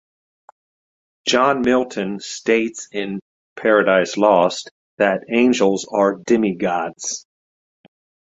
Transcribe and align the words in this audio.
John 1.27 1.61
Milton 1.61 2.19
states 2.19 2.87
in 2.91 3.19
"Paradise 3.55 4.17
Lost" 4.17 4.71
that 4.97 5.25
angels 5.29 5.87
are 5.93 6.15
demigods. 6.15 7.27